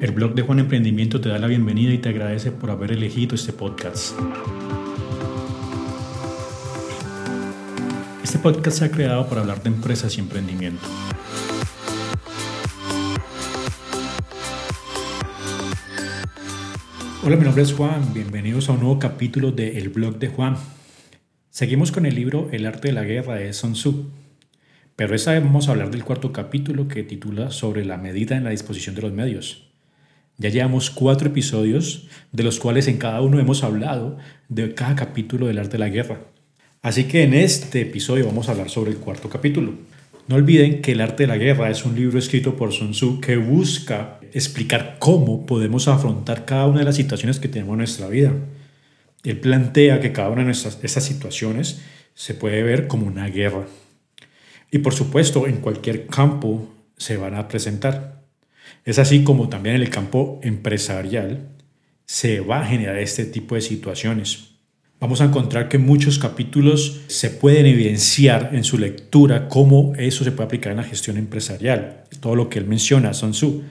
El 0.00 0.12
blog 0.12 0.36
de 0.36 0.42
Juan 0.42 0.60
Emprendimiento 0.60 1.20
te 1.20 1.28
da 1.28 1.40
la 1.40 1.48
bienvenida 1.48 1.92
y 1.92 1.98
te 1.98 2.10
agradece 2.10 2.52
por 2.52 2.70
haber 2.70 2.92
elegido 2.92 3.34
este 3.34 3.52
podcast. 3.52 4.16
Este 8.22 8.38
podcast 8.38 8.78
se 8.78 8.84
ha 8.84 8.92
creado 8.92 9.28
para 9.28 9.40
hablar 9.40 9.60
de 9.60 9.70
empresas 9.70 10.16
y 10.16 10.20
emprendimiento. 10.20 10.86
Hola, 17.24 17.36
mi 17.36 17.42
nombre 17.42 17.64
es 17.64 17.72
Juan, 17.72 18.14
bienvenidos 18.14 18.68
a 18.68 18.74
un 18.74 18.80
nuevo 18.80 19.00
capítulo 19.00 19.50
de 19.50 19.78
El 19.78 19.88
blog 19.88 20.20
de 20.20 20.28
Juan. 20.28 20.58
Seguimos 21.50 21.90
con 21.90 22.06
el 22.06 22.14
libro 22.14 22.48
El 22.52 22.66
arte 22.66 22.88
de 22.88 22.94
la 22.94 23.02
guerra 23.02 23.34
de 23.34 23.52
Sun 23.52 23.72
Tzu, 23.72 24.10
pero 24.94 25.16
esta 25.16 25.32
vez 25.32 25.42
vamos 25.42 25.66
a 25.66 25.72
hablar 25.72 25.90
del 25.90 26.04
cuarto 26.04 26.32
capítulo 26.32 26.86
que 26.86 27.02
titula 27.02 27.50
Sobre 27.50 27.84
la 27.84 27.96
medida 27.96 28.36
en 28.36 28.44
la 28.44 28.50
disposición 28.50 28.94
de 28.94 29.02
los 29.02 29.12
medios. 29.12 29.67
Ya 30.40 30.50
llevamos 30.50 30.90
cuatro 30.90 31.28
episodios, 31.28 32.06
de 32.30 32.44
los 32.44 32.60
cuales 32.60 32.86
en 32.86 32.98
cada 32.98 33.20
uno 33.22 33.40
hemos 33.40 33.64
hablado 33.64 34.18
de 34.48 34.72
cada 34.72 34.94
capítulo 34.94 35.48
del 35.48 35.58
arte 35.58 35.72
de 35.72 35.78
la 35.78 35.88
guerra. 35.88 36.20
Así 36.80 37.04
que 37.04 37.24
en 37.24 37.34
este 37.34 37.80
episodio 37.80 38.26
vamos 38.26 38.48
a 38.48 38.52
hablar 38.52 38.70
sobre 38.70 38.92
el 38.92 38.98
cuarto 38.98 39.28
capítulo. 39.28 39.72
No 40.28 40.36
olviden 40.36 40.80
que 40.80 40.92
El 40.92 41.00
arte 41.00 41.24
de 41.24 41.26
la 41.26 41.38
guerra 41.38 41.70
es 41.70 41.84
un 41.84 41.96
libro 41.96 42.20
escrito 42.20 42.54
por 42.54 42.72
Sun 42.72 42.92
Tzu 42.92 43.20
que 43.20 43.36
busca 43.36 44.20
explicar 44.32 44.96
cómo 45.00 45.44
podemos 45.44 45.88
afrontar 45.88 46.44
cada 46.44 46.68
una 46.68 46.80
de 46.80 46.84
las 46.84 46.96
situaciones 46.96 47.40
que 47.40 47.48
tenemos 47.48 47.72
en 47.72 47.78
nuestra 47.78 48.08
vida. 48.08 48.32
Él 49.24 49.40
plantea 49.40 49.98
que 49.98 50.12
cada 50.12 50.28
una 50.28 50.44
de 50.44 50.52
estas 50.52 51.04
situaciones 51.04 51.80
se 52.14 52.34
puede 52.34 52.62
ver 52.62 52.86
como 52.86 53.06
una 53.06 53.26
guerra. 53.26 53.66
Y 54.70 54.78
por 54.78 54.94
supuesto, 54.94 55.48
en 55.48 55.56
cualquier 55.56 56.06
campo 56.06 56.68
se 56.96 57.16
van 57.16 57.34
a 57.34 57.48
presentar. 57.48 58.17
Es 58.84 58.98
así 58.98 59.22
como 59.22 59.48
también 59.48 59.76
en 59.76 59.82
el 59.82 59.90
campo 59.90 60.40
empresarial 60.42 61.48
se 62.06 62.40
va 62.40 62.60
a 62.60 62.66
generar 62.66 62.98
este 62.98 63.26
tipo 63.26 63.54
de 63.54 63.60
situaciones. 63.60 64.48
Vamos 65.00 65.20
a 65.20 65.26
encontrar 65.26 65.68
que 65.68 65.78
muchos 65.78 66.18
capítulos 66.18 67.02
se 67.06 67.30
pueden 67.30 67.66
evidenciar 67.66 68.50
en 68.52 68.64
su 68.64 68.78
lectura 68.78 69.46
cómo 69.48 69.92
eso 69.96 70.24
se 70.24 70.32
puede 70.32 70.46
aplicar 70.46 70.72
en 70.72 70.78
la 70.78 70.84
gestión 70.84 71.18
empresarial. 71.18 72.02
Todo 72.18 72.34
lo 72.34 72.48
que 72.48 72.58
él 72.58 72.66
menciona, 72.66 73.14
Sun 73.14 73.30
Tzu. 73.30 73.62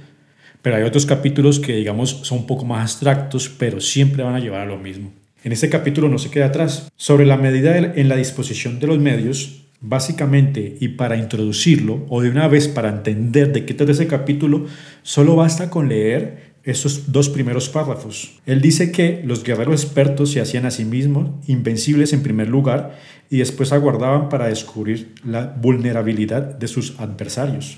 Pero 0.61 0.77
hay 0.77 0.83
otros 0.83 1.05
capítulos 1.05 1.59
que, 1.59 1.75
digamos, 1.75 2.11
son 2.23 2.39
un 2.39 2.47
poco 2.47 2.63
más 2.63 2.81
abstractos, 2.81 3.49
pero 3.49 3.81
siempre 3.81 4.23
van 4.23 4.35
a 4.35 4.39
llevar 4.39 4.61
a 4.61 4.65
lo 4.65 4.77
mismo. 4.77 5.11
En 5.43 5.51
este 5.51 5.69
capítulo 5.69 6.07
no 6.07 6.17
se 6.17 6.29
queda 6.29 6.45
atrás. 6.45 6.89
Sobre 6.95 7.25
la 7.25 7.37
medida 7.37 7.77
en 7.77 8.07
la 8.07 8.15
disposición 8.15 8.79
de 8.79 8.87
los 8.87 8.99
medios, 8.99 9.66
Básicamente, 9.80 10.78
y 10.80 10.89
para 10.89 11.17
introducirlo, 11.17 12.06
o 12.09 12.22
de 12.22 12.30
una 12.30 12.47
vez 12.47 12.67
para 12.67 12.89
entender 12.89 13.53
de 13.53 13.66
qué 13.66 13.73
trata 13.75 13.92
ese 13.92 14.08
capítulo, 14.08 14.66
solo 15.03 15.36
basta 15.36 15.70
con 15.70 15.88
leer 15.88 16.56
esos 16.64 17.11
dos 17.11 17.30
primeros 17.30 17.70
párrafos. 17.70 18.39
Él 18.45 18.59
dice 18.59 18.92
que 18.92 19.22
los 19.23 19.44
guerreros 19.44 19.83
expertos 19.83 20.31
se 20.31 20.42
hacían 20.42 20.66
a 20.66 20.72
sí 20.72 20.83
mismos 20.83 21.30
invencibles 21.48 22.11
en 22.11 22.23
primer 22.23 22.50
lugar 22.50 23.00
y 23.30 23.38
después 23.38 23.72
aguardaban 23.72 24.30
para 24.30 24.48
descubrir 24.48 25.14
la 25.23 25.45
vulnerabilidad 25.45 26.42
de 26.42 26.67
sus 26.67 27.00
adversarios. 27.00 27.78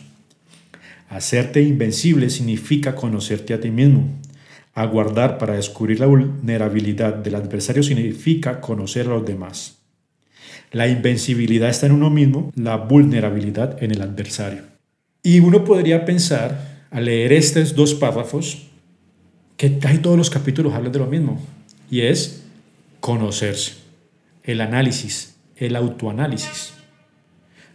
Hacerte 1.10 1.62
invencible 1.62 2.30
significa 2.30 2.96
conocerte 2.96 3.54
a 3.54 3.60
ti 3.60 3.72
mismo. 3.72 4.10
Aguardar 4.74 5.38
para 5.38 5.56
descubrir 5.56 6.00
la 6.00 6.06
vulnerabilidad 6.06 7.14
del 7.14 7.36
adversario 7.36 7.84
significa 7.84 8.62
conocer 8.62 9.08
a 9.08 9.10
los 9.10 9.26
demás. 9.26 9.79
La 10.72 10.88
invencibilidad 10.88 11.70
está 11.70 11.88
en 11.88 11.94
uno 11.94 12.10
mismo, 12.10 12.52
la 12.56 12.78
vulnerabilidad 12.78 13.82
en 13.82 13.92
el 13.92 14.02
adversario. 14.02 14.64
Y 15.24 15.40
uno 15.40 15.64
podría 15.64 16.06
pensar, 16.06 16.86
al 16.92 17.06
leer 17.06 17.34
estos 17.34 17.76
dos 17.76 17.94
párrafos, 17.94 18.68
que 19.58 19.80
casi 19.80 19.98
todos 19.98 20.18
los 20.18 20.30
capítulos 20.30 20.74
hablan 20.74 20.92
de 20.92 21.00
lo 21.00 21.08
mismo, 21.08 21.42
y 21.90 22.02
es 22.02 22.44
conocerse, 23.00 23.74
el 24.44 24.62
análisis, 24.62 25.36
el 25.58 25.76
autoanálisis. 25.76 26.74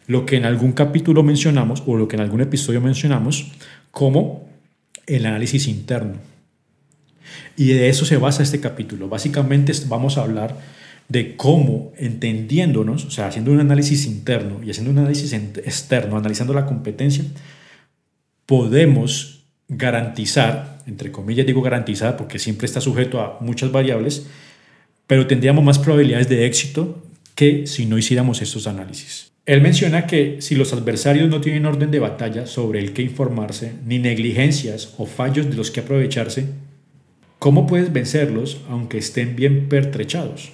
Lo 0.06 0.24
que 0.24 0.36
en 0.36 0.44
algún 0.44 0.72
capítulo 0.72 1.22
mencionamos, 1.22 1.82
o 1.86 1.96
lo 1.96 2.08
que 2.08 2.16
en 2.16 2.22
algún 2.22 2.40
episodio 2.40 2.80
mencionamos, 2.80 3.52
como 3.90 4.48
el 5.06 5.26
análisis 5.26 5.66
interno. 5.66 6.14
Y 7.56 7.68
de 7.68 7.88
eso 7.88 8.04
se 8.04 8.16
basa 8.16 8.42
este 8.42 8.60
capítulo. 8.60 9.08
Básicamente 9.08 9.72
vamos 9.88 10.16
a 10.16 10.22
hablar 10.22 10.56
de 11.08 11.36
cómo 11.36 11.92
entendiéndonos, 11.96 13.04
o 13.04 13.10
sea, 13.10 13.26
haciendo 13.26 13.52
un 13.52 13.60
análisis 13.60 14.06
interno 14.06 14.62
y 14.64 14.70
haciendo 14.70 14.90
un 14.90 14.98
análisis 14.98 15.32
externo, 15.32 16.16
analizando 16.16 16.54
la 16.54 16.66
competencia, 16.66 17.24
podemos 18.46 19.44
garantizar, 19.68 20.82
entre 20.86 21.10
comillas 21.10 21.46
digo 21.46 21.62
garantizar 21.62 22.16
porque 22.16 22.38
siempre 22.38 22.66
está 22.66 22.80
sujeto 22.80 23.20
a 23.20 23.38
muchas 23.40 23.72
variables, 23.72 24.26
pero 25.06 25.26
tendríamos 25.26 25.64
más 25.64 25.78
probabilidades 25.78 26.28
de 26.28 26.46
éxito 26.46 27.02
que 27.34 27.66
si 27.66 27.86
no 27.86 27.98
hiciéramos 27.98 28.40
estos 28.42 28.66
análisis. 28.66 29.32
Él 29.46 29.60
menciona 29.60 30.06
que 30.06 30.38
si 30.40 30.54
los 30.54 30.72
adversarios 30.72 31.28
no 31.28 31.42
tienen 31.42 31.66
orden 31.66 31.90
de 31.90 31.98
batalla 31.98 32.46
sobre 32.46 32.78
el 32.78 32.94
que 32.94 33.02
informarse, 33.02 33.72
ni 33.84 33.98
negligencias 33.98 34.94
o 34.96 35.04
fallos 35.04 35.50
de 35.50 35.56
los 35.56 35.70
que 35.70 35.80
aprovecharse, 35.80 36.46
¿cómo 37.38 37.66
puedes 37.66 37.92
vencerlos 37.92 38.62
aunque 38.70 38.96
estén 38.96 39.36
bien 39.36 39.68
pertrechados? 39.68 40.52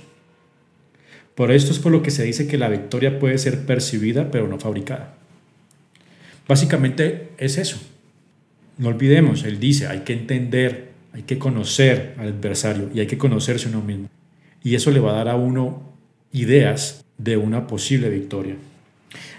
Por 1.35 1.53
esto 1.53 1.73
es 1.73 1.79
por 1.79 1.93
lo 1.93 2.03
que 2.03 2.11
se 2.11 2.25
dice 2.25 2.47
que 2.47 2.59
la 2.59 2.69
victoria 2.69 3.19
puede 3.19 3.39
ser 3.39 3.65
percibida 3.67 4.31
pero 4.31 4.49
no 4.49 4.59
fabricada. 4.59 5.15
Básicamente 6.47 7.29
es 7.39 7.59
eso. 7.59 7.79
No 8.77 8.89
olvidemos, 8.89 9.45
él 9.45 9.61
dice, 9.61 9.87
hay 9.87 10.01
que 10.01 10.13
entender, 10.13 10.91
hay 11.13 11.23
que 11.23 11.39
conocer 11.39 12.15
al 12.19 12.29
adversario 12.29 12.91
y 12.95 13.01
hay 13.01 13.07
que 13.07 13.19
conocerse 13.19 13.69
uno 13.69 13.83
mismo. 13.83 14.09
Y 14.63 14.75
eso 14.75 14.91
le 14.91 15.01
va 15.01 15.13
a 15.13 15.17
dar 15.17 15.29
a 15.29 15.37
uno 15.37 15.83
ideas 16.33 17.05
de 17.19 17.37
una 17.37 17.67
posible 17.67 18.09
victoria. 18.09 18.57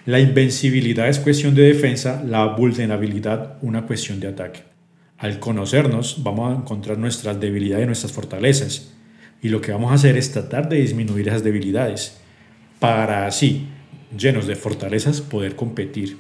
La 0.06 0.20
invencibilidad 0.20 1.10
es 1.10 1.20
cuestión 1.20 1.54
de 1.56 1.64
defensa, 1.64 2.24
la 2.26 2.46
vulnerabilidad 2.46 3.58
una 3.62 3.86
cuestión 3.86 4.20
de 4.20 4.28
ataque. 4.28 4.62
Al 5.18 5.40
conocernos 5.40 6.24
vamos 6.24 6.52
a 6.52 6.58
encontrar 6.58 6.98
nuestras 6.98 7.40
debilidades 7.40 7.84
y 7.84 7.88
nuestras 7.88 8.12
fortalezas 8.12 8.92
y 9.42 9.50
lo 9.50 9.62
que 9.62 9.72
vamos 9.72 9.92
a 9.92 9.96
hacer 9.96 10.18
es 10.18 10.32
tratar 10.32 10.70
de 10.70 10.78
disminuir 10.78 11.28
esas 11.28 11.44
debilidades 11.44 12.18
para 12.80 13.28
así, 13.28 13.68
llenos 14.18 14.48
de 14.48 14.56
fortalezas, 14.56 15.22
poder 15.22 15.56
competir. 15.56 16.18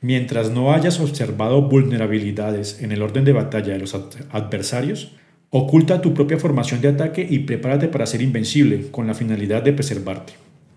Mientras 0.00 0.50
no 0.50 0.72
hayas 0.72 1.00
observado 1.00 1.62
vulnerabilidades 1.62 2.82
en 2.82 2.92
el 2.92 3.02
orden 3.02 3.24
de 3.24 3.32
batalla 3.32 3.72
de 3.72 3.78
los 3.78 3.94
adversarios, 3.94 5.12
oculta 5.50 6.00
tu 6.00 6.14
propia 6.14 6.38
formación 6.38 6.80
de 6.80 6.88
ataque 6.88 7.26
y 7.28 7.40
prepárate 7.40 7.88
para 7.88 8.06
ser 8.06 8.22
invencible 8.22 8.90
con 8.90 9.06
la 9.06 9.14
finalidad 9.14 9.62
de 9.62 9.72
preservarte. 9.72 10.34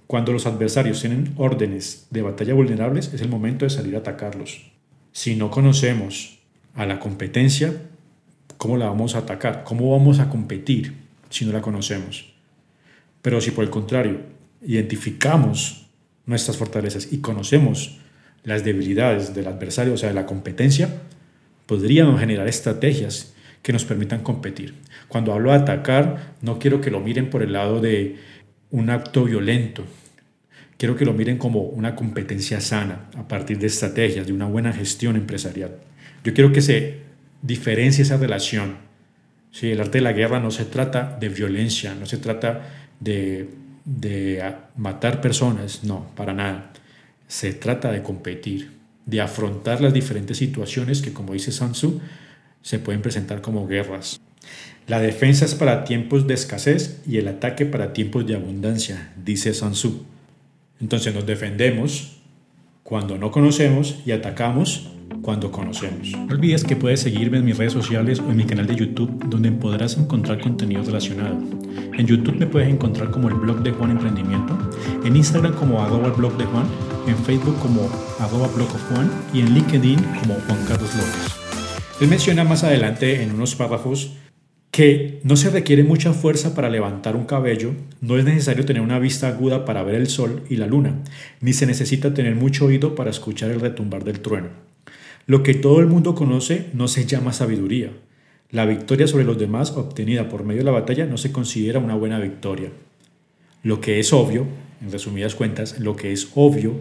Cuando 0.07 0.31
los 0.31 0.45
adversarios 0.45 1.01
tienen 1.01 1.33
órdenes 1.37 2.07
de 2.11 2.21
batalla 2.21 2.53
vulnerables, 2.53 3.11
es 3.13 3.21
el 3.21 3.29
momento 3.29 3.65
de 3.65 3.71
salir 3.71 3.95
a 3.95 3.99
atacarlos. 3.99 4.71
Si 5.11 5.35
no 5.35 5.49
conocemos 5.49 6.39
a 6.75 6.85
la 6.85 6.99
competencia, 6.99 7.73
¿cómo 8.57 8.77
la 8.77 8.87
vamos 8.87 9.15
a 9.15 9.19
atacar? 9.19 9.63
¿Cómo 9.63 9.91
vamos 9.91 10.19
a 10.19 10.29
competir? 10.29 11.04
Si 11.35 11.45
no 11.45 11.51
la 11.51 11.61
conocemos. 11.61 12.33
Pero 13.21 13.41
si 13.41 13.51
por 13.51 13.65
el 13.65 13.69
contrario 13.69 14.21
identificamos 14.61 15.87
nuestras 16.25 16.55
fortalezas 16.55 17.11
y 17.11 17.17
conocemos 17.17 17.97
las 18.43 18.63
debilidades 18.63 19.35
del 19.35 19.47
adversario, 19.47 19.93
o 19.93 19.97
sea, 19.97 20.09
de 20.09 20.15
la 20.15 20.25
competencia, 20.25 21.01
podríamos 21.65 22.21
generar 22.21 22.47
estrategias 22.47 23.33
que 23.61 23.73
nos 23.73 23.83
permitan 23.83 24.23
competir. 24.23 24.75
Cuando 25.09 25.33
hablo 25.33 25.51
de 25.51 25.57
atacar, 25.57 26.35
no 26.41 26.57
quiero 26.57 26.79
que 26.79 26.89
lo 26.89 27.01
miren 27.01 27.29
por 27.29 27.43
el 27.43 27.51
lado 27.51 27.81
de 27.81 28.15
un 28.71 28.89
acto 28.89 29.25
violento. 29.25 29.83
Quiero 30.77 30.95
que 30.95 31.03
lo 31.03 31.13
miren 31.13 31.37
como 31.37 31.63
una 31.63 31.95
competencia 31.95 32.61
sana 32.61 33.09
a 33.17 33.27
partir 33.27 33.59
de 33.59 33.67
estrategias, 33.67 34.25
de 34.25 34.31
una 34.31 34.45
buena 34.45 34.71
gestión 34.71 35.17
empresarial. 35.17 35.79
Yo 36.23 36.33
quiero 36.33 36.53
que 36.53 36.61
se 36.61 36.99
diferencie 37.41 38.03
esa 38.03 38.15
relación 38.15 38.84
Sí, 39.55 39.71
el 39.71 39.79
arte 39.79 39.99
de 39.99 40.01
la 40.01 40.11
guerra 40.11 40.41
no 40.41 40.51
se 40.51 40.65
trata 40.65 41.15
de 41.17 41.29
violencia, 41.29 41.95
no 41.95 42.05
se 42.05 42.17
trata 42.17 42.89
de, 42.99 43.47
matar 44.75 45.21
personas, 45.21 45.85
no, 45.85 46.07
para 46.13 46.33
nada. 46.33 46.73
Se 47.29 47.53
trata 47.53 47.89
de 47.89 48.03
competir, 48.03 48.73
de 49.05 49.21
afrontar 49.21 49.79
las 49.79 49.93
diferentes 49.93 50.35
situaciones 50.35 51.01
que, 51.01 51.13
como 51.13 51.31
dice 51.31 51.53
Sansu, 51.53 52.01
se 52.61 52.79
pueden 52.79 53.01
presentar 53.01 53.41
como 53.41 53.65
guerras. 53.65 54.19
La 54.87 54.99
defensa 54.99 55.45
es 55.45 55.55
para 55.55 55.85
tiempos 55.85 56.27
de 56.27 56.33
escasez 56.33 57.01
y 57.07 57.15
el 57.15 57.29
ataque 57.29 57.65
para 57.65 57.93
tiempos 57.93 58.27
de 58.27 58.35
abundancia, 58.35 59.13
dice 59.23 59.53
Sansu. 59.53 60.03
Entonces 60.81 61.15
nos 61.15 61.25
defendemos 61.25 62.17
cuando 62.83 63.17
no 63.17 63.31
conocemos 63.31 64.01
y 64.05 64.11
atacamos 64.11 64.91
cuando 65.25 65.51
conocemos. 65.51 66.11
No 66.11 66.35
olvides 66.35 66.63
que 66.63 66.75
puedes 66.75 66.99
seguirme 66.99 67.39
en 67.39 67.45
mis 67.45 67.57
redes 67.57 67.73
sociales 67.73 68.19
o 68.19 68.29
en 68.29 68.37
mi 68.37 68.45
canal 68.45 68.67
de 68.67 68.75
YouTube 68.75 69.11
donde 69.27 69.51
podrás 69.51 69.97
encontrar 69.97 70.39
contenido 70.39 70.83
relacionado. 70.83 71.35
En 71.97 72.05
YouTube 72.05 72.35
me 72.35 72.45
puedes 72.45 72.69
encontrar 72.69 73.09
como 73.09 73.27
el 73.29 73.33
blog 73.33 73.63
de 73.63 73.71
Juan 73.71 73.89
Emprendimiento, 73.89 74.55
en 75.03 75.15
Instagram 75.15 75.55
como 75.55 75.81
arroba 75.81 76.09
el 76.09 76.13
blog 76.13 76.37
de 76.37 76.45
Juan, 76.45 76.67
en 77.07 77.17
Facebook 77.17 77.57
como 77.59 77.89
arroba 78.19 78.47
blog 78.49 78.69
of 78.69 78.89
Juan 78.91 79.09
y 79.33 79.39
en 79.39 79.55
LinkedIn 79.55 79.97
como 80.19 80.35
Juan 80.35 80.63
Carlos 80.67 80.93
López. 80.95 81.35
Él 81.99 82.07
menciona 82.07 82.43
más 82.43 82.63
adelante 82.63 83.23
en 83.23 83.33
unos 83.33 83.55
párrafos 83.55 84.11
que 84.69 85.21
no 85.23 85.37
se 85.37 85.49
requiere 85.49 85.83
mucha 85.83 86.13
fuerza 86.13 86.53
para 86.53 86.69
levantar 86.69 87.15
un 87.15 87.25
cabello, 87.25 87.71
no 87.99 88.19
es 88.19 88.25
necesario 88.25 88.63
tener 88.63 88.83
una 88.83 88.99
vista 88.99 89.27
aguda 89.29 89.65
para 89.65 89.81
ver 89.81 89.95
el 89.95 90.07
sol 90.07 90.43
y 90.51 90.57
la 90.57 90.67
luna, 90.67 91.01
ni 91.41 91.53
se 91.53 91.65
necesita 91.65 92.13
tener 92.13 92.35
mucho 92.35 92.65
oído 92.65 92.93
para 92.93 93.09
escuchar 93.09 93.49
el 93.49 93.59
retumbar 93.59 94.03
del 94.03 94.19
trueno. 94.19 94.74
Lo 95.27 95.41
que 95.41 95.55
todo 95.55 95.79
el 95.79 95.87
mundo 95.87 96.13
conoce 96.13 96.67
no 96.73 96.87
se 96.87 97.05
llama 97.05 97.33
sabiduría. 97.33 97.91
La 98.51 98.65
victoria 98.65 99.07
sobre 99.07 99.25
los 99.25 99.39
demás 99.39 99.71
obtenida 99.71 100.29
por 100.29 100.43
medio 100.43 100.61
de 100.61 100.65
la 100.65 100.71
batalla 100.71 101.05
no 101.05 101.17
se 101.17 101.31
considera 101.31 101.79
una 101.79 101.95
buena 101.95 102.19
victoria. 102.19 102.69
Lo 103.63 103.81
que 103.81 103.99
es 103.99 104.13
obvio, 104.13 104.45
en 104.81 104.91
resumidas 104.91 105.33
cuentas, 105.33 105.79
lo 105.79 105.95
que 105.95 106.11
es 106.11 106.29
obvio 106.35 106.73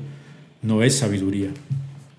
no 0.60 0.82
es 0.82 0.96
sabiduría. 0.96 1.48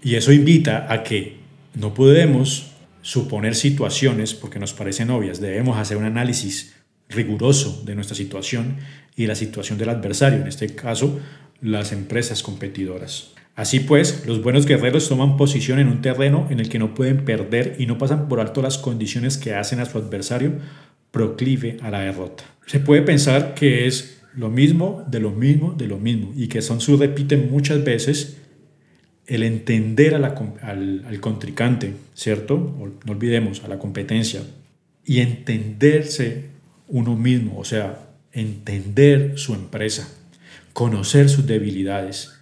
Y 0.02 0.16
eso 0.16 0.32
invita 0.32 0.92
a 0.92 1.04
que 1.04 1.38
no 1.76 1.94
podemos 1.94 2.72
suponer 3.04 3.54
situaciones 3.54 4.34
porque 4.34 4.58
nos 4.58 4.74
parecen 4.74 5.12
obvias, 5.12 5.40
debemos 5.40 5.78
hacer 5.78 5.98
un 5.98 6.06
análisis 6.06 6.74
riguroso 7.08 7.84
de 7.86 7.94
nuestra 7.94 8.16
situación 8.16 8.78
y 9.16 9.28
la 9.28 9.36
situación 9.36 9.78
del 9.78 9.90
adversario, 9.90 10.40
en 10.40 10.48
este 10.48 10.74
caso 10.74 11.20
las 11.62 11.92
empresas 11.92 12.42
competidoras. 12.42 13.36
Así 13.56 13.80
pues, 13.80 14.26
los 14.26 14.44
buenos 14.44 14.66
guerreros 14.66 15.08
toman 15.08 15.38
posición 15.38 15.80
en 15.80 15.88
un 15.88 16.02
terreno 16.02 16.48
en 16.50 16.60
el 16.60 16.68
que 16.68 16.80
no 16.80 16.94
pueden 16.94 17.24
perder 17.24 17.78
y 17.80 17.86
no 17.86 17.98
pasan 17.98 18.28
por 18.28 18.42
alto 18.42 18.62
las 18.62 18.78
condiciones 18.78 19.38
que 19.38 19.54
hacen 19.54 19.80
a 19.80 19.86
su 19.86 19.98
adversario 19.98 20.54
proclive 21.12 21.78
a 21.82 21.90
la 21.90 22.02
derrota. 22.02 22.44
Se 22.66 22.80
puede 22.80 23.02
pensar 23.02 23.54
que 23.54 23.88
es 23.88 24.22
lo 24.36 24.50
mismo, 24.50 25.06
de 25.08 25.22
lo 25.22 25.32
mismo, 25.32 25.72
de 25.72 25.88
lo 25.88 25.98
mismo, 25.98 26.34
y 26.36 26.48
que 26.48 26.62
Son 26.62 26.80
Tzu 26.80 26.98
repite 26.98 27.38
muchas 27.38 27.86
veces 27.86 28.38
el 29.26 29.44
entender 29.44 30.14
al, 30.14 30.26
al, 30.62 31.20
contrincante, 31.22 31.94
¿cierto? 32.14 32.76
No 33.06 33.12
olvidemos, 33.14 33.64
a 33.64 33.70
la 33.70 33.80
competencia, 33.80 34.42
y 35.06 35.20
entenderse 35.20 36.50
uno 36.90 37.16
mismo, 37.16 37.58
o 37.58 37.64
sea, 37.64 38.10
entender 38.34 39.34
su 39.38 39.54
empresa, 39.54 40.10
conocer 40.74 41.30
sus 41.30 41.48
debilidades, 41.48 42.35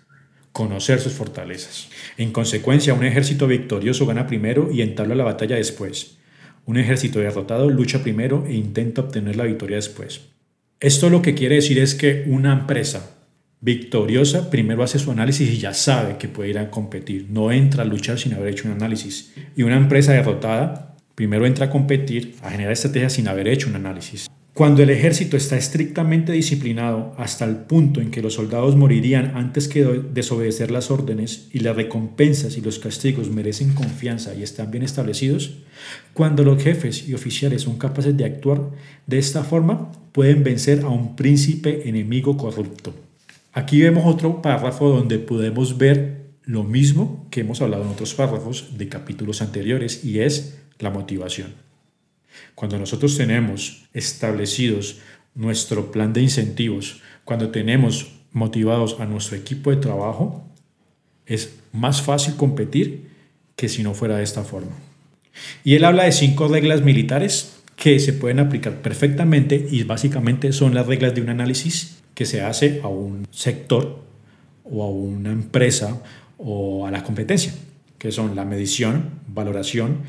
conocer 0.53 1.01
sus 1.01 1.13
fortalezas. 1.13 1.89
En 2.17 2.31
consecuencia, 2.31 2.93
un 2.93 3.03
ejército 3.03 3.47
victorioso 3.47 4.05
gana 4.05 4.27
primero 4.27 4.71
y 4.71 4.81
entabla 4.81 5.15
la 5.15 5.25
batalla 5.25 5.57
después. 5.57 6.17
Un 6.65 6.77
ejército 6.77 7.19
derrotado 7.19 7.69
lucha 7.69 8.03
primero 8.03 8.45
e 8.47 8.53
intenta 8.53 9.01
obtener 9.01 9.35
la 9.35 9.43
victoria 9.43 9.75
después. 9.75 10.21
Esto 10.79 11.09
lo 11.09 11.21
que 11.21 11.33
quiere 11.33 11.55
decir 11.55 11.79
es 11.79 11.95
que 11.95 12.23
una 12.27 12.53
empresa 12.53 13.17
victoriosa 13.59 14.49
primero 14.49 14.83
hace 14.83 14.99
su 14.99 15.11
análisis 15.11 15.49
y 15.49 15.57
ya 15.57 15.73
sabe 15.73 16.17
que 16.17 16.27
puede 16.27 16.51
ir 16.51 16.59
a 16.59 16.69
competir. 16.69 17.27
No 17.29 17.51
entra 17.51 17.83
a 17.83 17.85
luchar 17.85 18.19
sin 18.19 18.33
haber 18.33 18.49
hecho 18.49 18.67
un 18.67 18.73
análisis. 18.73 19.33
Y 19.55 19.63
una 19.63 19.77
empresa 19.77 20.13
derrotada 20.13 20.95
primero 21.15 21.45
entra 21.45 21.67
a 21.67 21.69
competir, 21.69 22.35
a 22.41 22.51
generar 22.51 22.73
estrategias 22.73 23.13
sin 23.13 23.27
haber 23.27 23.47
hecho 23.47 23.69
un 23.69 23.75
análisis. 23.75 24.29
Cuando 24.53 24.83
el 24.83 24.91
ejército 24.91 25.35
está 25.35 25.57
estrictamente 25.57 26.31
disciplinado 26.31 27.15
hasta 27.17 27.43
el 27.43 27.55
punto 27.55 28.01
en 28.01 28.11
que 28.11 28.21
los 28.21 28.35
soldados 28.35 28.75
morirían 28.75 29.35
antes 29.35 29.67
que 29.67 29.83
desobedecer 29.83 30.69
las 30.69 30.91
órdenes 30.91 31.47
y 31.51 31.59
las 31.59 31.75
recompensas 31.75 32.55
y 32.55 32.61
los 32.61 32.77
castigos 32.77 33.31
merecen 33.31 33.73
confianza 33.73 34.35
y 34.35 34.43
están 34.43 34.69
bien 34.69 34.83
establecidos, 34.83 35.63
cuando 36.13 36.43
los 36.43 36.61
jefes 36.61 37.09
y 37.09 37.15
oficiales 37.15 37.63
son 37.63 37.79
capaces 37.79 38.15
de 38.15 38.25
actuar 38.25 38.69
de 39.07 39.17
esta 39.17 39.43
forma, 39.43 39.91
pueden 40.11 40.43
vencer 40.43 40.81
a 40.81 40.89
un 40.89 41.15
príncipe 41.15 41.89
enemigo 41.89 42.37
corrupto. 42.37 42.93
Aquí 43.53 43.81
vemos 43.81 44.03
otro 44.05 44.43
párrafo 44.43 44.87
donde 44.87 45.17
podemos 45.17 45.79
ver 45.79 46.27
lo 46.43 46.63
mismo 46.63 47.27
que 47.31 47.41
hemos 47.41 47.59
hablado 47.63 47.85
en 47.85 47.89
otros 47.89 48.13
párrafos 48.13 48.77
de 48.77 48.87
capítulos 48.87 49.41
anteriores 49.41 50.05
y 50.05 50.19
es 50.19 50.59
la 50.77 50.91
motivación. 50.91 51.72
Cuando 52.55 52.77
nosotros 52.77 53.17
tenemos 53.17 53.85
establecidos 53.93 54.99
nuestro 55.35 55.91
plan 55.91 56.13
de 56.13 56.21
incentivos, 56.21 57.01
cuando 57.23 57.49
tenemos 57.49 58.11
motivados 58.31 58.99
a 58.99 59.05
nuestro 59.05 59.37
equipo 59.37 59.69
de 59.69 59.77
trabajo, 59.77 60.45
es 61.25 61.55
más 61.71 62.01
fácil 62.01 62.35
competir 62.35 63.09
que 63.55 63.69
si 63.69 63.83
no 63.83 63.93
fuera 63.93 64.17
de 64.17 64.23
esta 64.23 64.43
forma. 64.43 64.71
Y 65.63 65.75
él 65.75 65.85
habla 65.85 66.03
de 66.03 66.11
cinco 66.11 66.47
reglas 66.47 66.81
militares 66.81 67.53
que 67.75 67.99
se 67.99 68.13
pueden 68.13 68.39
aplicar 68.39 68.81
perfectamente 68.81 69.67
y 69.69 69.83
básicamente 69.83 70.53
son 70.53 70.73
las 70.73 70.87
reglas 70.87 71.15
de 71.15 71.21
un 71.21 71.29
análisis 71.29 71.97
que 72.13 72.25
se 72.25 72.41
hace 72.41 72.81
a 72.83 72.87
un 72.87 73.27
sector 73.31 74.03
o 74.63 74.83
a 74.83 74.89
una 74.89 75.31
empresa 75.31 76.01
o 76.37 76.85
a 76.85 76.91
la 76.91 77.03
competencia, 77.03 77.53
que 77.97 78.11
son 78.11 78.35
la 78.35 78.45
medición, 78.45 79.09
valoración, 79.27 79.99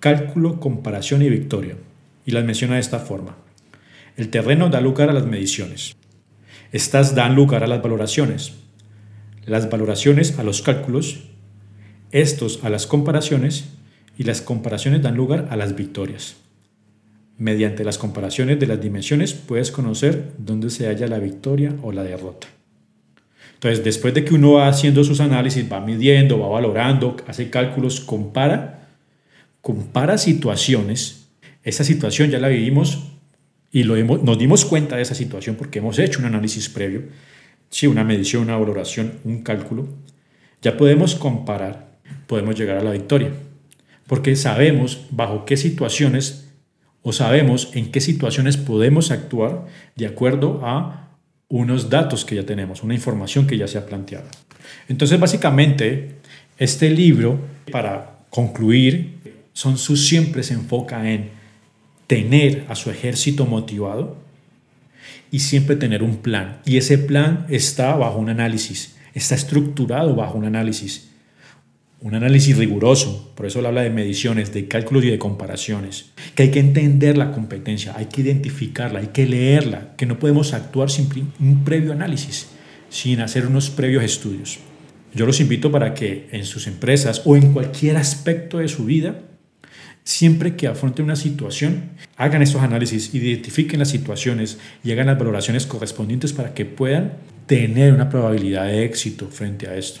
cálculo, 0.00 0.60
comparación 0.60 1.22
y 1.22 1.28
victoria. 1.28 1.76
Y 2.24 2.32
las 2.32 2.44
menciona 2.44 2.74
de 2.74 2.80
esta 2.80 2.98
forma. 2.98 3.36
El 4.16 4.30
terreno 4.30 4.68
da 4.68 4.80
lugar 4.80 5.10
a 5.10 5.12
las 5.12 5.26
mediciones. 5.26 5.96
Estas 6.72 7.14
dan 7.14 7.34
lugar 7.34 7.62
a 7.62 7.66
las 7.66 7.82
valoraciones. 7.82 8.54
Las 9.44 9.70
valoraciones 9.70 10.38
a 10.38 10.42
los 10.42 10.62
cálculos. 10.62 11.24
Estos 12.10 12.64
a 12.64 12.70
las 12.70 12.86
comparaciones. 12.86 13.68
Y 14.18 14.24
las 14.24 14.40
comparaciones 14.40 15.02
dan 15.02 15.16
lugar 15.16 15.48
a 15.50 15.56
las 15.56 15.76
victorias. 15.76 16.36
Mediante 17.38 17.84
las 17.84 17.98
comparaciones 17.98 18.58
de 18.58 18.66
las 18.66 18.80
dimensiones 18.80 19.34
puedes 19.34 19.70
conocer 19.70 20.32
dónde 20.38 20.70
se 20.70 20.86
halla 20.86 21.06
la 21.06 21.18
victoria 21.18 21.74
o 21.82 21.92
la 21.92 22.02
derrota. 22.02 22.46
Entonces, 23.56 23.84
después 23.84 24.14
de 24.14 24.24
que 24.24 24.34
uno 24.34 24.52
va 24.52 24.68
haciendo 24.68 25.02
sus 25.04 25.20
análisis, 25.20 25.70
va 25.70 25.80
midiendo, 25.80 26.38
va 26.38 26.48
valorando, 26.48 27.16
hace 27.26 27.50
cálculos, 27.50 28.00
compara, 28.00 28.85
compara 29.66 30.16
situaciones. 30.16 31.26
Esa 31.64 31.82
situación 31.82 32.30
ya 32.30 32.38
la 32.38 32.46
vivimos 32.46 33.08
y 33.72 33.82
lo 33.82 33.96
nos 33.96 34.38
dimos 34.38 34.64
cuenta 34.64 34.94
de 34.94 35.02
esa 35.02 35.16
situación 35.16 35.56
porque 35.56 35.80
hemos 35.80 35.98
hecho 35.98 36.20
un 36.20 36.26
análisis 36.26 36.68
previo, 36.68 37.02
sí, 37.68 37.88
una 37.88 38.04
medición, 38.04 38.44
una 38.44 38.56
valoración, 38.56 39.14
un 39.24 39.42
cálculo. 39.42 39.88
Ya 40.62 40.76
podemos 40.76 41.16
comparar, 41.16 41.98
podemos 42.28 42.56
llegar 42.56 42.76
a 42.76 42.84
la 42.84 42.92
victoria, 42.92 43.32
porque 44.06 44.36
sabemos 44.36 45.08
bajo 45.10 45.44
qué 45.44 45.56
situaciones 45.56 46.48
o 47.02 47.12
sabemos 47.12 47.70
en 47.74 47.90
qué 47.90 48.00
situaciones 48.00 48.56
podemos 48.56 49.10
actuar 49.10 49.66
de 49.96 50.06
acuerdo 50.06 50.60
a 50.62 51.08
unos 51.48 51.90
datos 51.90 52.24
que 52.24 52.36
ya 52.36 52.46
tenemos, 52.46 52.84
una 52.84 52.94
información 52.94 53.48
que 53.48 53.58
ya 53.58 53.66
se 53.66 53.78
ha 53.78 53.86
planteado. 53.86 54.28
Entonces, 54.88 55.18
básicamente, 55.18 56.20
este 56.56 56.88
libro, 56.88 57.40
para 57.72 58.20
concluir, 58.30 59.16
Son 59.56 59.76
Tzu 59.76 59.96
siempre 59.96 60.42
se 60.42 60.52
enfoca 60.52 61.10
en 61.10 61.30
tener 62.06 62.66
a 62.68 62.74
su 62.74 62.90
ejército 62.90 63.46
motivado 63.46 64.18
y 65.30 65.38
siempre 65.38 65.76
tener 65.76 66.02
un 66.02 66.18
plan. 66.18 66.58
Y 66.66 66.76
ese 66.76 66.98
plan 66.98 67.46
está 67.48 67.96
bajo 67.96 68.18
un 68.18 68.28
análisis, 68.28 68.96
está 69.14 69.34
estructurado 69.34 70.14
bajo 70.14 70.36
un 70.36 70.44
análisis 70.44 71.08
un 72.02 72.14
análisis 72.14 72.54
riguroso, 72.58 73.32
por 73.34 73.46
eso 73.46 73.60
él 73.60 73.66
habla 73.66 73.80
de 73.80 73.88
mediciones, 73.88 74.52
de 74.52 74.68
cálculos 74.68 75.04
y 75.04 75.10
de 75.10 75.18
comparaciones, 75.18 76.10
que 76.34 76.42
hay 76.42 76.50
que 76.50 76.60
entender 76.60 77.16
la 77.16 77.32
competencia, 77.32 77.94
hay 77.96 78.06
que 78.06 78.20
identificarla, 78.20 78.98
hay 78.98 79.06
que 79.08 79.24
leerla, 79.24 79.94
que 79.96 80.04
no 80.04 80.18
podemos 80.18 80.52
actuar 80.52 80.90
sin 80.90 81.08
un 81.40 81.64
previo 81.64 81.92
análisis, 81.92 82.48
sin 82.90 83.20
hacer 83.20 83.46
unos 83.46 83.70
previos 83.70 84.04
estudios. 84.04 84.58
Yo 85.14 85.24
los 85.24 85.40
invito 85.40 85.72
para 85.72 85.94
que 85.94 86.28
en 86.32 86.44
sus 86.44 86.66
empresas 86.66 87.22
o 87.24 87.34
en 87.34 87.54
cualquier 87.54 87.96
aspecto 87.96 88.58
de 88.58 88.68
su 88.68 88.84
vida, 88.84 89.22
siempre 90.06 90.54
que 90.54 90.68
afronten 90.68 91.04
una 91.04 91.16
situación, 91.16 91.90
hagan 92.16 92.40
esos 92.40 92.62
análisis, 92.62 93.12
identifiquen 93.12 93.80
las 93.80 93.90
situaciones 93.90 94.58
y 94.84 94.92
hagan 94.92 95.08
las 95.08 95.18
valoraciones 95.18 95.66
correspondientes 95.66 96.32
para 96.32 96.54
que 96.54 96.64
puedan 96.64 97.14
tener 97.46 97.92
una 97.92 98.08
probabilidad 98.08 98.66
de 98.66 98.84
éxito 98.84 99.26
frente 99.28 99.66
a 99.68 99.74
esto. 99.74 100.00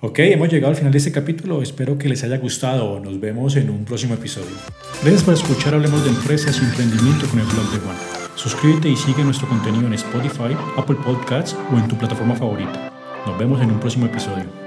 Ok, 0.00 0.20
hemos 0.20 0.48
llegado 0.48 0.70
al 0.70 0.76
final 0.76 0.92
de 0.92 0.98
este 0.98 1.10
capítulo. 1.10 1.62
Espero 1.62 1.98
que 1.98 2.08
les 2.08 2.22
haya 2.22 2.38
gustado. 2.38 3.00
Nos 3.00 3.18
vemos 3.18 3.56
en 3.56 3.70
un 3.70 3.84
próximo 3.84 4.14
episodio. 4.14 4.54
Gracias 5.02 5.24
por 5.24 5.34
escuchar 5.34 5.74
Hablemos 5.74 6.04
de 6.04 6.10
Empresas 6.10 6.60
y 6.62 6.64
Emprendimiento 6.64 7.26
con 7.26 7.40
el 7.40 7.46
blog 7.46 7.72
de 7.72 7.78
Juan. 7.78 7.96
Suscríbete 8.36 8.88
y 8.88 8.96
sigue 8.96 9.24
nuestro 9.24 9.48
contenido 9.48 9.86
en 9.88 9.94
Spotify, 9.94 10.54
Apple 10.76 10.96
Podcasts 11.04 11.56
o 11.72 11.78
en 11.78 11.88
tu 11.88 11.98
plataforma 11.98 12.36
favorita. 12.36 12.92
Nos 13.26 13.36
vemos 13.36 13.60
en 13.60 13.72
un 13.72 13.80
próximo 13.80 14.06
episodio. 14.06 14.65